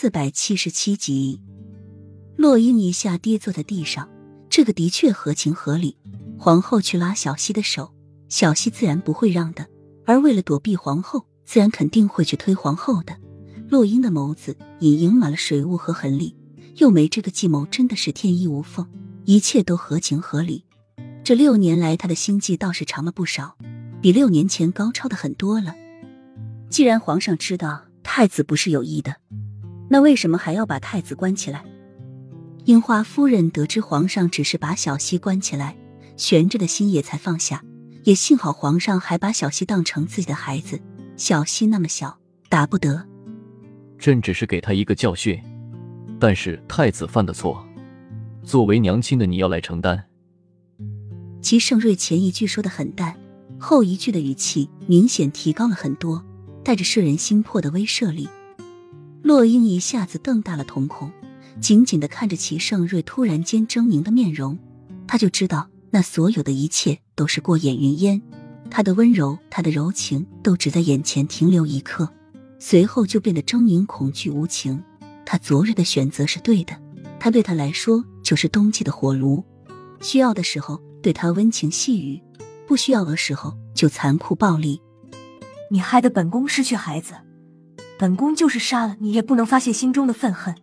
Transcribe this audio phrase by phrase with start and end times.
[0.00, 1.42] 四百七十七集，
[2.34, 4.08] 洛英一下跌坐在地上，
[4.48, 5.98] 这个的确合情合理。
[6.38, 7.92] 皇后去拉小溪的手，
[8.30, 9.66] 小溪自然不会让的。
[10.06, 13.14] 而为了躲避皇后，自然肯定会去推皇后的。
[13.68, 16.34] 洛英的眸子已盈满了水雾和狠戾，
[16.76, 18.88] 又梅这个计谋真的是天衣无缝，
[19.26, 20.64] 一切都合情合理。
[21.22, 23.58] 这六年来，他的心计倒是长了不少，
[24.00, 25.74] 比六年前高超的很多了。
[26.70, 29.16] 既然皇上知道太子不是有意的，
[29.92, 31.64] 那为什么还要把太子关起来？
[32.64, 35.76] 樱花夫人得知皇上只是把小溪关起来，
[36.16, 37.64] 悬着的心也才放下。
[38.04, 40.80] 也幸好皇上还把小溪当成自己的孩子，
[41.16, 43.04] 小溪那么小，打不得。
[43.98, 45.38] 朕只是给他一个教训，
[46.20, 47.66] 但是太子犯的错，
[48.44, 50.06] 作为娘亲的你要来承担。
[51.42, 53.18] 齐盛瑞前一句说的很淡，
[53.58, 56.24] 后一句的语气明显提高了很多。
[56.62, 58.28] 带着摄人心魄的威慑力，
[59.30, 61.08] 洛英一下子瞪大了瞳孔，
[61.60, 64.58] 紧紧的看着齐盛瑞突然间狰狞的面容，
[65.06, 68.20] 他就知道那所有的一切都是过眼云烟，
[68.72, 72.12] 他的温柔，他的柔情，都只在眼前停留一刻，
[72.58, 74.82] 随后就变得狰狞、恐惧、无情。
[75.24, 76.76] 他昨日的选择是对的，
[77.20, 79.44] 他对他来说就是冬季的火炉，
[80.00, 82.20] 需要的时候对他温情细语，
[82.66, 84.82] 不需要的时候就残酷暴力。
[85.70, 87.14] 你害得本宫失去孩子，
[88.00, 90.54] 本宫就是杀了你也不能发泄心中的愤恨。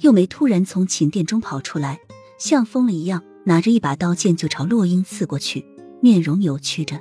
[0.00, 2.00] 幼梅突然从寝殿中跑出来，
[2.38, 5.64] 像疯了一样，拿着一把刀剑就朝洛英刺过去，
[6.02, 7.00] 面容扭曲着。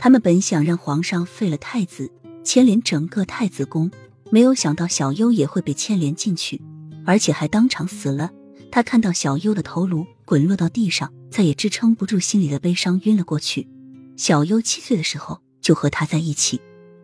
[0.00, 2.10] 他们本想让皇上废了太子，
[2.42, 3.88] 牵连整个太子宫，
[4.32, 6.60] 没有想到小优也会被牵连进去，
[7.06, 8.32] 而且还当场死了。
[8.72, 13.68] 他看到小优的头颅滚落到地上，再也支撑不住心里的悲伤，晕了过去。
[14.16, 15.40] 小优七岁的时候。
[15.60, 16.58] 就和他在一起，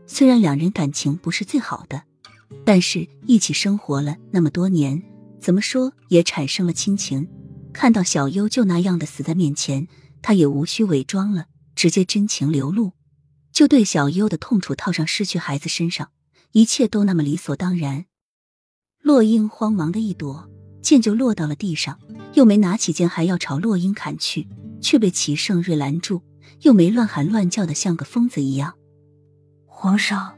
[0.06, 2.02] 虽然两人感情不是最好的，
[2.64, 5.02] 但是一起生活了那么多年，
[5.40, 7.28] 怎么说也产生了亲情。
[7.72, 9.88] 看到小优就那样的死在面前，
[10.22, 12.92] 他也无需伪装了，直接真情流露，
[13.52, 16.10] 就对小优的痛楚套上失去孩子身上，
[16.52, 18.04] 一切都那么理所当然。
[19.02, 20.48] 洛英慌忙的一躲，
[20.80, 21.98] 剑就落到了地上，
[22.34, 24.46] 又没拿起剑还要朝洛英砍去，
[24.80, 26.22] 却被齐盛瑞拦住。
[26.60, 28.74] 又没乱喊乱叫的，像个疯子一样。
[29.84, 30.32] 皇上，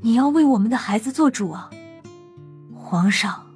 [0.00, 1.70] 你要为我们的孩子做主啊！
[2.74, 3.46] 皇上，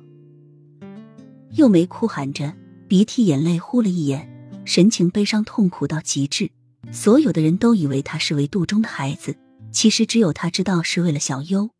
[1.54, 2.54] 又梅哭喊着，
[2.86, 4.30] 鼻涕眼泪呼了一眼，
[4.64, 6.53] 神情悲伤痛苦到极致。
[6.92, 9.34] 所有的人都以为他是为肚中的孩子，
[9.72, 11.70] 其实只有他知道是为了小优。